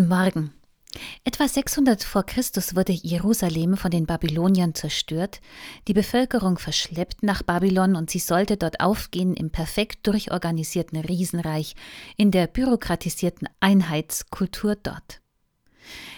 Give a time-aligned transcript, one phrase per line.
[0.00, 0.54] Guten Morgen.
[1.24, 5.42] Etwa 600 vor Christus wurde Jerusalem von den Babyloniern zerstört,
[5.88, 11.74] die Bevölkerung verschleppt nach Babylon und sie sollte dort aufgehen im perfekt durchorganisierten Riesenreich,
[12.16, 15.20] in der bürokratisierten Einheitskultur dort.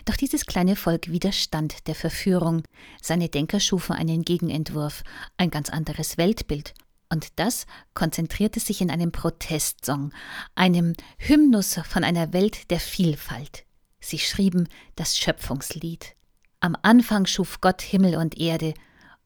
[0.04, 2.62] Doch dieses kleine Volk widerstand der Verführung.
[3.02, 5.02] Seine Denker schufen einen Gegenentwurf,
[5.38, 6.72] ein ganz anderes Weltbild.
[7.10, 10.12] Und das konzentrierte sich in einem Protestsong,
[10.54, 13.64] einem Hymnus von einer Welt der Vielfalt.
[14.02, 16.14] Sie schrieben das Schöpfungslied.
[16.60, 18.74] Am Anfang schuf Gott Himmel und Erde,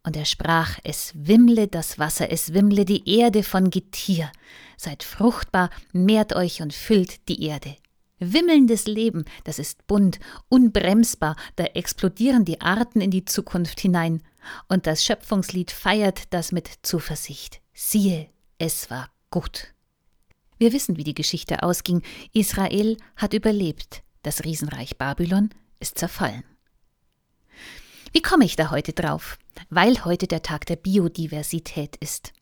[0.04, 4.30] und er sprach, es wimmle das Wasser, es wimmle die Erde von Getier.
[4.76, 7.74] Seid fruchtbar, mehrt euch und füllt die Erde.
[8.20, 14.22] Wimmelndes Leben, das ist bunt, unbremsbar, da explodieren die Arten in die Zukunft hinein.
[14.68, 17.60] Und das Schöpfungslied feiert das mit Zuversicht.
[17.74, 19.74] Siehe, es war gut.
[20.56, 22.02] Wir wissen, wie die Geschichte ausging.
[22.32, 24.04] Israel hat überlebt.
[24.26, 26.42] Das Riesenreich Babylon ist zerfallen.
[28.12, 29.38] Wie komme ich da heute drauf?
[29.70, 32.32] Weil heute der Tag der Biodiversität ist.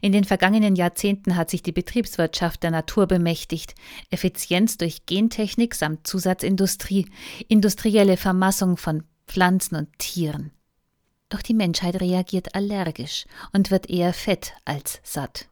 [0.00, 3.74] In den vergangenen Jahrzehnten hat sich die Betriebswirtschaft der Natur bemächtigt,
[4.10, 7.10] Effizienz durch Gentechnik samt Zusatzindustrie,
[7.48, 10.52] industrielle Vermassung von Pflanzen und Tieren.
[11.28, 15.48] Doch die Menschheit reagiert allergisch und wird eher fett als satt.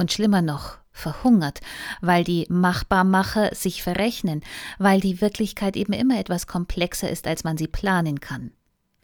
[0.00, 1.60] Und schlimmer noch, verhungert,
[2.00, 4.40] weil die Machbarmacher sich verrechnen,
[4.78, 8.50] weil die Wirklichkeit eben immer etwas komplexer ist, als man sie planen kann.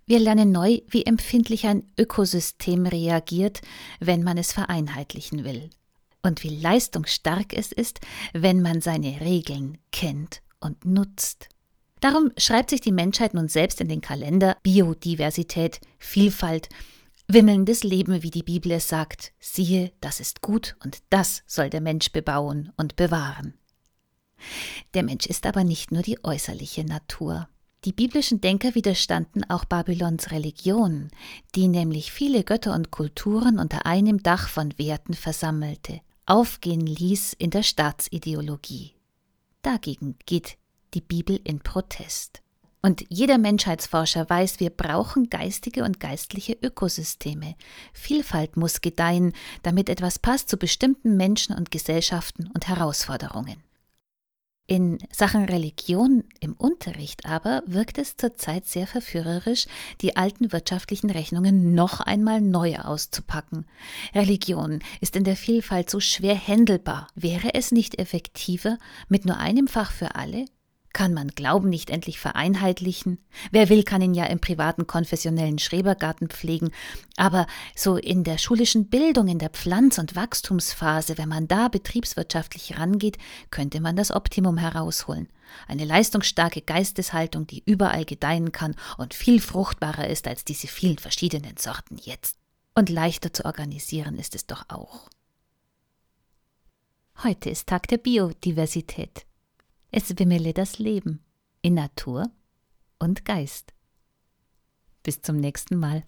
[0.06, 3.61] Wir lernen neu, wie empfindlich ein Ökosystem reagiert,
[4.00, 5.69] wenn man es vereinheitlichen will.
[6.22, 8.00] Und wie leistungsstark es ist,
[8.33, 11.50] wenn man seine Regeln kennt und nutzt.
[12.00, 16.70] Darum schreibt sich die Menschheit nun selbst in den Kalender Biodiversität, Vielfalt,
[17.28, 19.32] wimmelndes Leben, wie die Bibel es sagt.
[19.38, 23.55] Siehe, das ist gut und das soll der Mensch bebauen und bewahren.
[24.94, 27.48] Der Mensch ist aber nicht nur die äußerliche Natur.
[27.84, 31.08] Die biblischen Denker widerstanden auch Babylons Religion,
[31.54, 37.50] die nämlich viele Götter und Kulturen unter einem Dach von Werten versammelte, aufgehen ließ in
[37.50, 38.94] der Staatsideologie.
[39.62, 40.59] Dagegen geht
[40.94, 42.42] die Bibel in Protest.
[42.86, 47.56] Und jeder Menschheitsforscher weiß, wir brauchen geistige und geistliche Ökosysteme.
[47.92, 49.32] Vielfalt muss gedeihen,
[49.64, 53.56] damit etwas passt zu bestimmten Menschen und Gesellschaften und Herausforderungen.
[54.69, 59.66] In Sachen Religion im Unterricht aber wirkt es zurzeit sehr verführerisch,
[60.00, 63.66] die alten wirtschaftlichen Rechnungen noch einmal neu auszupacken.
[64.14, 67.08] Religion ist in der Vielfalt so schwer händelbar.
[67.16, 70.44] Wäre es nicht effektiver, mit nur einem Fach für alle
[70.97, 73.19] kann man Glauben nicht endlich vereinheitlichen?
[73.51, 76.71] Wer will, kann ihn ja im privaten konfessionellen Schrebergarten pflegen.
[77.19, 82.79] Aber so in der schulischen Bildung, in der Pflanz- und Wachstumsphase, wenn man da betriebswirtschaftlich
[82.79, 83.19] rangeht,
[83.51, 85.29] könnte man das Optimum herausholen.
[85.69, 91.59] Eine leistungsstarke Geisteshaltung, die überall gedeihen kann und viel fruchtbarer ist als diese vielen verschiedenen
[91.59, 92.39] Sorten jetzt.
[92.75, 95.11] Und leichter zu organisieren ist es doch auch.
[97.23, 99.27] Heute ist Tag der Biodiversität.
[99.99, 101.25] Es wimmele das Leben
[101.62, 102.31] in Natur
[102.99, 103.73] und Geist.
[105.03, 106.05] Bis zum nächsten Mal.